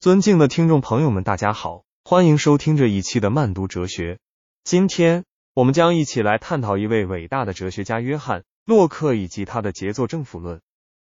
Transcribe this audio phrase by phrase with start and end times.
[0.00, 4.18] 尊敬的听众朋友们，大家好，欢迎收听这一期的慢读哲学。
[4.64, 10.56] 今天我们将一起来探讨一位伟大的哲学家约翰·洛克以及他的杰作《政府论》。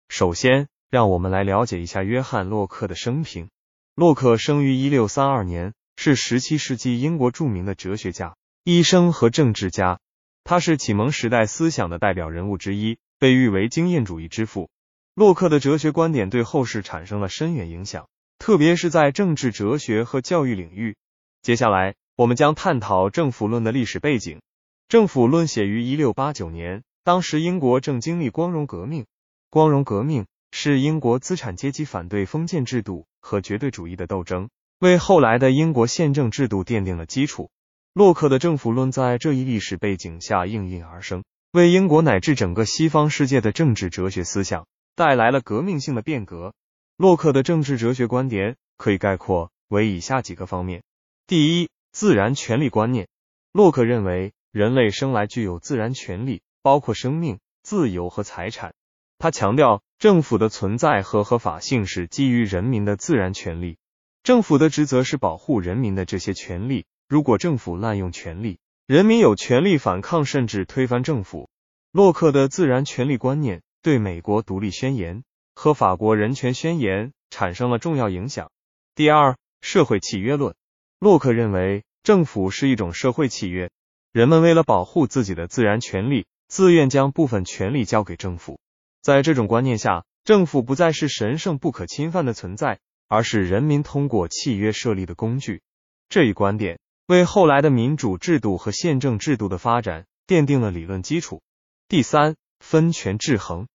[0.09, 3.49] 首先，让我们来了解一下约翰·洛克的生平。
[3.96, 8.36] 洛克生于一六三二年，是十七世纪英国著名的哲学家、
[8.66, 10.02] 医生和政治家。
[10.43, 14.70] 他是启蒙时代思想的代表人物之一，被誉为经验主义之父。
[15.16, 18.09] 洛克的哲学观点对后世产生了深远影响。
[18.50, 20.96] 特别是在政治哲学和教育领域。
[21.43, 24.41] 接下来，我们将探讨政府论的历史背景。
[24.87, 29.05] 政府论写于一六八九年，当时英国正经历光荣革命。
[29.51, 37.52] 光荣革命是英国资产阶级反对封建制度和绝对主义的斗争，为后来的英国宪政制度奠定了基础。
[37.94, 46.55] 洛克的政府论在这一历史背景下应运而生，为英国乃至整个西方世界的政治哲学思想带来了革命性的变革。
[47.00, 50.84] 洛克的政治哲学观点可以概括为以下几个方面：
[51.28, 53.08] 第一，自然权利观念。
[53.53, 58.73] 洛克认为人类生来具有自然权利，包括生命、自由和财产。
[59.17, 63.78] 他强调政府的存在和合法性是基于人民的自然权利，
[64.22, 66.86] 政府的职责是保护人民的这些权利。
[67.08, 71.50] 如果政府滥用权力，人民有权利反抗甚至推翻政府。
[71.94, 75.23] 洛克的自然权利观念对美国独立宣言。
[75.59, 78.49] 和法国人权宣言产生了重要影响。
[78.95, 80.55] 第二，社会契约论。
[80.99, 83.69] 洛克认为，政府是一种社会契约，
[84.13, 88.57] 人们为了保护自己的自然权利，自愿将部分权利交给政府。
[89.01, 92.79] 在这种观念下，政府不再是神圣不可侵犯的存在，
[93.09, 95.61] 而是人民通过契约设立的工具。
[96.07, 101.41] 这一观点为后来的民主制度和宪政制度的发展奠定了理论基础。
[101.89, 103.67] 第三，分权制衡。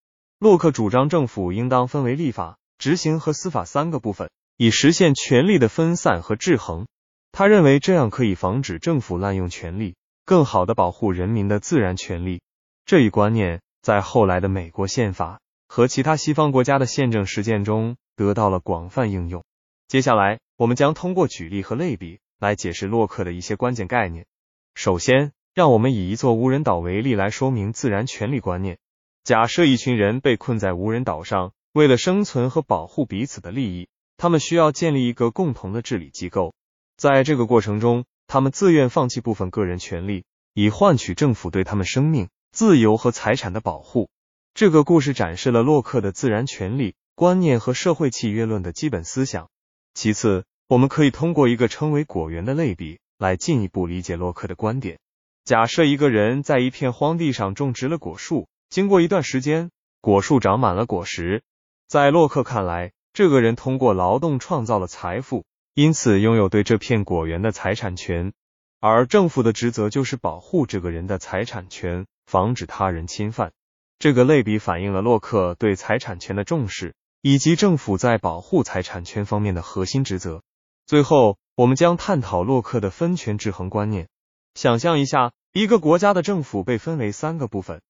[0.45, 4.29] 洛克主张政府应当分为立法、执行和司法三个部分，
[4.59, 6.87] 以实现权力的分散和制衡。
[7.33, 12.43] 他认为这样可以防止政府滥用权力，更好的保护人民的自然权利。
[12.85, 19.43] 这一观念在后来的美国宪法和其他西方国家的宪政实践中得到了广泛应用。
[19.89, 24.27] 接下来，我们将通过举例和类比来解释洛克的一些关键概念。
[24.75, 28.77] 首先，让我们以一座无人岛为例来说明自然权利观念。
[29.25, 36.53] 假设一群人被困在无人岛上，为了生存和保护彼此的利益，他们需要建立一个共同的治理机构。
[36.99, 44.11] 在这个过程中，他们自愿放弃部分个人权利，以换取政府对他们生命、自由和财产的保护。
[44.53, 49.49] 这个故事展示了洛克的自然权利观念和社会契约论的基本思想。
[49.95, 54.99] 其次，我们可以通过一个称为果园的类比来进一步理解洛克的观点。
[55.47, 58.49] 假设一个人在一片荒地上种植了果树。
[58.75, 59.71] 经过一段时间，
[60.01, 61.45] 果树长满了果实。
[61.87, 68.33] 在洛克看来，这个人通过劳动创造了财富，因此拥有对这片果园的财产权。
[68.81, 73.53] 而政府的职责就是保护这个人的财产权，防止他人侵犯。
[74.01, 80.43] 这个类比反映了洛克对财产权的重视，以及政府在保护财产权方面的核心职责。
[80.85, 84.09] 最后，我们将探讨洛克的分权制衡观念。
[84.57, 87.81] 想象一下，一个国家的政府被分为三个部分。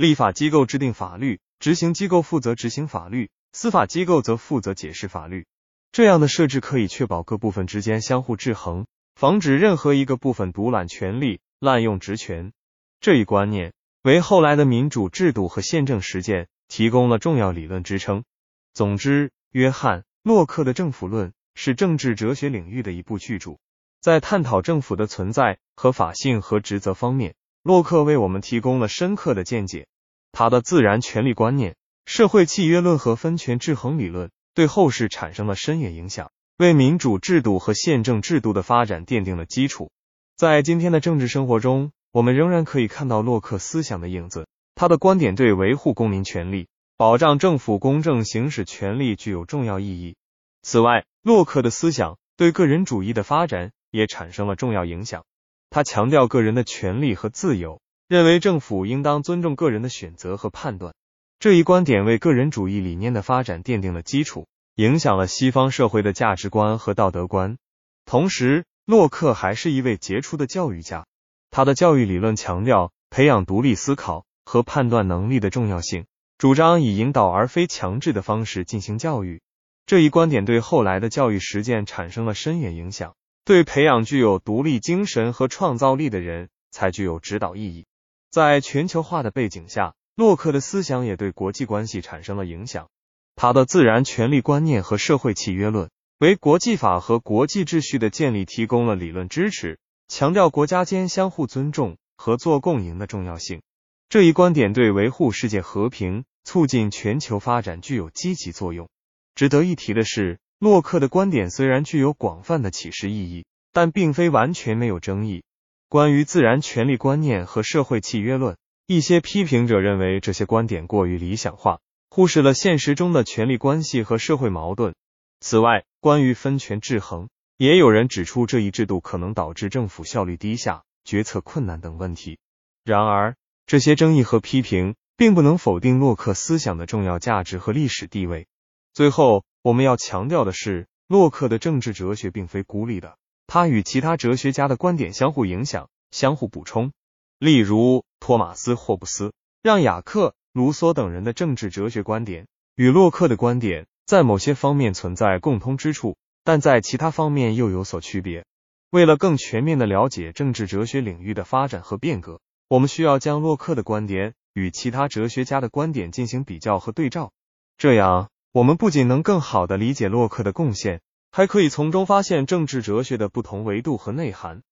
[0.00, 5.44] 立法机构制定法律，执行机构负责执行法律，司法机构则负责解释法律。
[5.92, 12.54] 这样的设置可以确保各部分之间相互制衡，防止任何一个部分独揽权力、滥用职权。
[13.02, 18.24] 这一观念为后来的民主制度和宪政实践提供了重要理论支撑。
[18.72, 23.58] 总之，约翰·洛克的《政府论》是政治哲学领域的一部巨著，
[24.00, 27.34] 在探讨政府的存在、合法性和职责方面。
[27.62, 29.86] 洛克为我们提供了深刻的见解，
[30.32, 31.76] 他的自然权利观念、
[32.06, 39.90] 社会契约论和分权制衡理论对后世产生了深远影响，为民主制度和宪政制度的发展奠定了基础。
[40.36, 44.46] 在今天的政治生活中，我们仍然可以看到洛克思想的影子。
[44.74, 50.16] 他的观点对维护公民权利、保障政府公正行使权力具有重要意义。
[50.62, 55.24] 此外，洛克的思想对个人主义的发展也产生了重要影响。
[55.68, 60.94] 他强调个人的权利和自由，认为政府应当尊重个人的选择和判断。
[61.38, 67.56] 这一观点为个人主义理念的发展奠定了基础，影响了西方社会的价值观和道德观。
[68.04, 71.06] 同时，洛克还是一位杰出的教育家。
[71.52, 79.40] 他的教育理论强调培养独立思考和判断能力的重要性，主张以引导而非强制的方式进行教育。
[79.86, 83.14] 这一观点对后来的教育实践产生了深远影响。
[83.44, 87.86] 对培养具有独立精神和创造力的人才具有指导意义。
[88.30, 92.88] 在全球化的背景下，洛克的思想也对国际关系产生了影响。
[93.34, 103.62] 他的自然权利观念和社会契约论为国际法和国际秩序的建立提供了理论支持，强调国家间相互尊重、合作共赢的重要性。
[104.08, 108.88] 这一观点对维护世界和平、促进全球发展具有积极作用。
[109.34, 115.42] 值得一提的是，洛克的观点虽然具有广泛的启示意义，但并非完全没有争议。
[115.90, 118.56] 关于自然权利观念和社会契约论，
[118.86, 124.94] 一些批评者认为这些观点过于理想化，忽视了现实中的权力关系和社会矛盾。
[125.40, 132.38] 此外，关于分权制衡，也有人指出这一制度可能导致政府效率低下、决策困难等问题。
[132.84, 133.34] 然而，
[133.66, 138.46] 这些争议和批评并不能否定洛克思想的重要价值和历史地位。
[138.94, 143.16] 最后，我们要强调的是，洛克的政治哲学并非孤立的。
[143.52, 146.92] 他与其他哲学家的观点相互影响、相互补充。
[147.40, 158.44] 例如，托马斯·霍布斯、让·雅克、卢梭等人的政治哲学观点与洛克的观点在某些方面存在共通之处，但在其他方面又有所区别。
[158.90, 162.38] 为了更全面的了解政治哲学领域的发展和变革，
[162.68, 167.32] 我们需要将洛克的观点与其他哲学家的观点进行比较和对照。
[167.76, 171.00] 这样，我们不仅能更好的理解洛克的贡献。
[171.32, 174.62] 还可以从中发现政治哲学的不同维度和内涵。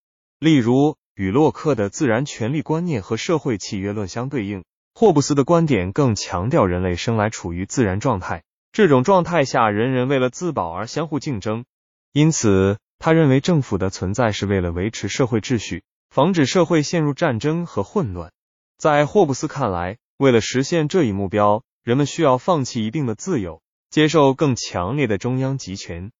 [0.40, 4.64] 例如，与洛克的自然权利观念和社会契约论相对应，
[4.94, 11.64] 霍布斯的观点更强调人类生来处于自然状态，这种状态下人人为了自保而相互竞争。
[12.12, 18.32] 因此，他认为政府的存在是为了维持社会秩序，防止社会陷入战争和混乱。
[18.76, 26.10] 在霍布斯看来，为了实现这一目标，人们需要放弃一定的自由，接受更强烈的中央集权。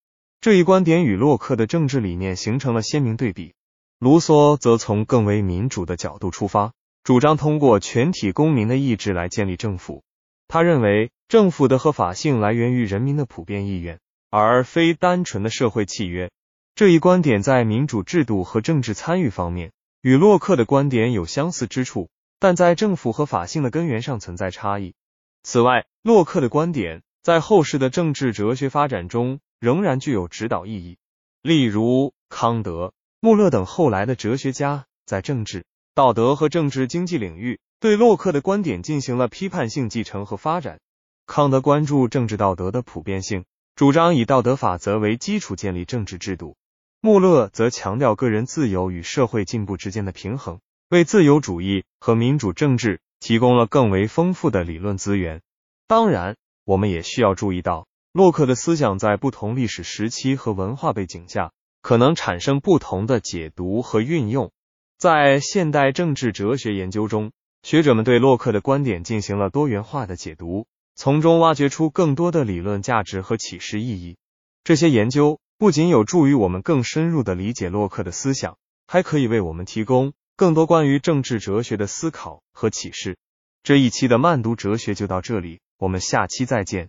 [0.40, 3.54] 这一观点与洛克的政治理念形成了鲜明对比。
[3.98, 10.04] 卢梭则从更为民主的角度出发，主张通过全体公民的意志来建立政府。
[10.46, 13.98] 他认为，政府的合法性来源于人民的普遍意愿，
[14.30, 16.30] 而非单纯的社会契约。
[16.76, 24.94] 这一观点在民主制度和政治参与方面与洛克的观点有相似之处，但在政府合法性的根源上存在差异。
[25.42, 29.40] 此外，洛克的观点在后世的政治哲学发展中。
[29.60, 30.98] 仍然具有指导意义。
[31.42, 35.64] 例如，康德、穆勒等后来的哲学家在政治、
[35.94, 40.78] 道德和政治经济领域对洛克的观点进行了批判性继承和发展。
[41.26, 43.44] 康德关注政治道德的普遍性，
[43.74, 46.56] 主张以道德法则为基础建立政治制度。
[47.00, 55.42] 穆勒则强调个人自由与社会进步之间的平衡，为自由主义和民主政治提供了更为丰富的理论资源。
[55.86, 57.87] 当然，我们也需要注意到。
[58.12, 61.52] 洛克的思想在不同历史时期和文化背景下，
[61.82, 64.50] 可能产生不同的解读和运用。
[64.98, 67.32] 在现代政治哲学研究中，
[67.62, 70.66] 学者们对洛克的观点进行了多元化的解读，
[70.96, 74.16] 从中挖掘出更多的理论价值和启示意义。
[74.64, 78.56] 这些研究不仅有助于我们更深入的理解洛克的思想，
[78.86, 83.16] 还可以为我们提供更多关于政治哲学的思考和启示。
[83.62, 86.88] 这一期的慢读哲学就到这里，我们下期再见。